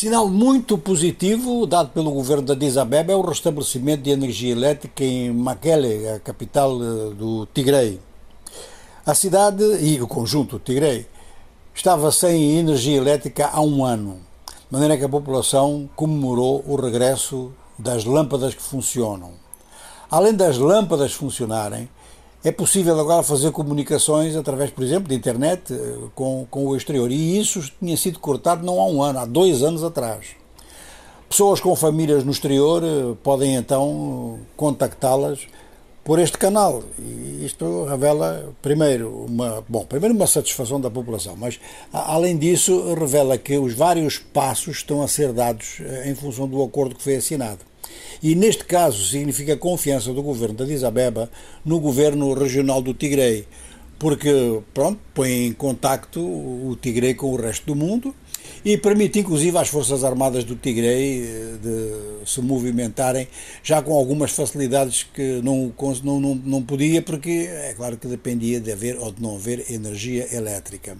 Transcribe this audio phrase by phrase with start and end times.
[0.00, 5.04] Sinal muito positivo dado pelo governo de Addis Abeba é o restabelecimento de energia elétrica
[5.04, 8.00] em Mekele, a capital eh, do Tigre.
[9.04, 11.06] A cidade e o conjunto do Tigre
[11.74, 17.52] estava sem energia elétrica há um ano, de maneira que a população comemorou o regresso
[17.78, 19.32] das lâmpadas que funcionam.
[20.10, 21.90] Além das lâmpadas funcionarem,
[22.42, 27.10] é possível agora fazer comunicações através, por exemplo, de internet eh, com, com o exterior.
[27.10, 30.28] E isso tinha sido cortado não há um ano, há dois anos atrás.
[31.28, 35.40] Pessoas com famílias no exterior eh, podem então contactá-las
[36.02, 36.82] por este canal.
[36.98, 41.60] E isto revela, primeiro, uma, bom, primeiro uma satisfação da população, mas
[41.92, 46.62] além disso, revela que os vários passos estão a ser dados eh, em função do
[46.62, 47.69] acordo que foi assinado.
[48.22, 51.30] E neste caso significa confiança do governo de Addis Abeba
[51.64, 53.46] no governo regional do Tigre,
[53.98, 58.14] porque, pronto, põe em contacto o Tigre com o resto do mundo
[58.64, 63.28] e permite inclusive às Forças Armadas do Tigre eh, de se movimentarem
[63.62, 68.60] já com algumas facilidades que não, não, não, não podia, porque é claro que dependia
[68.60, 70.96] de haver ou de não haver energia elétrica.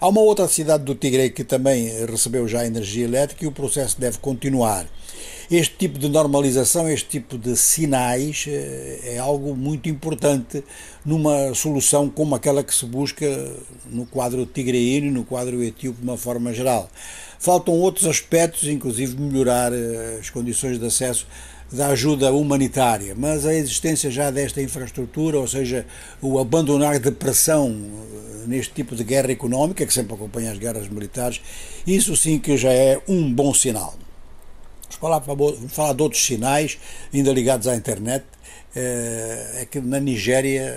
[0.00, 4.00] Há uma outra cidade do Tigre que também recebeu já energia elétrica e o processo
[4.00, 4.86] deve continuar.
[5.50, 10.62] Este tipo de normalização, este tipo de sinais eh, é algo muito importante
[11.02, 13.24] numa solução como aquela que se busca
[13.90, 16.90] no quadro tigreino e no quadro etíope de uma forma geral.
[17.38, 21.26] Faltam outros aspectos, inclusive melhorar eh, as condições de acesso
[21.72, 25.86] da ajuda humanitária, mas a existência já desta infraestrutura, ou seja,
[26.20, 30.90] o abandonar de pressão eh, neste tipo de guerra económica, que sempre acompanha as guerras
[30.90, 31.40] militares,
[31.86, 33.96] isso sim que já é um bom sinal.
[35.00, 35.22] Falar,
[35.94, 36.78] de outros sinais,
[37.14, 38.24] ainda ligados à internet,
[38.74, 40.76] eh, é que na Nigéria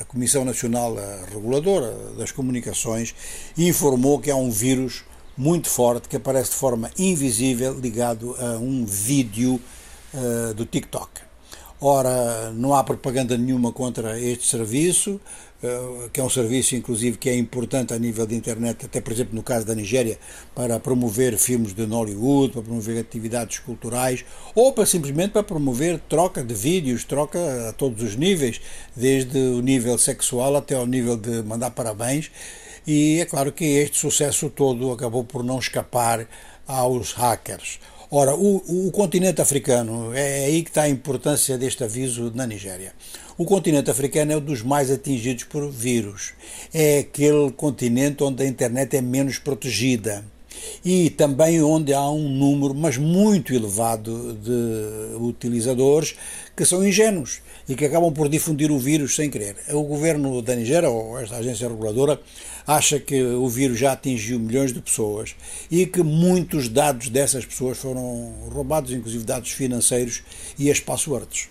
[0.00, 0.96] a Comissão Nacional
[1.30, 3.14] Reguladora das Comunicações
[3.58, 5.04] informou que há um vírus
[5.36, 9.60] muito forte que aparece de forma invisível ligado a um vídeo
[10.14, 11.29] uh, do TikTok.
[11.82, 15.18] Ora, não há propaganda nenhuma contra este serviço,
[15.62, 19.10] uh, que é um serviço, inclusive, que é importante a nível de internet, até por
[19.10, 20.18] exemplo no caso da Nigéria,
[20.54, 26.44] para promover filmes de Hollywood, para promover atividades culturais, ou para simplesmente para promover troca
[26.44, 28.60] de vídeos, troca a todos os níveis,
[28.94, 32.30] desde o nível sexual até ao nível de mandar parabéns.
[32.86, 36.28] E é claro que este sucesso todo acabou por não escapar
[36.66, 37.78] aos hackers.
[38.12, 42.44] Ora, o, o continente africano, é, é aí que está a importância deste aviso na
[42.44, 42.92] Nigéria.
[43.38, 46.32] O continente africano é um dos mais atingidos por vírus.
[46.74, 50.24] É aquele continente onde a internet é menos protegida
[50.84, 56.14] e também onde há um número, mas muito elevado, de utilizadores
[56.56, 59.56] que são ingênuos e que acabam por difundir o vírus sem querer.
[59.72, 62.20] O governo da Nigéria, ou esta agência reguladora,
[62.66, 65.34] acha que o vírus já atingiu milhões de pessoas
[65.70, 70.22] e que muitos dados dessas pessoas foram roubados, inclusive dados financeiros
[70.58, 71.48] e as passwords.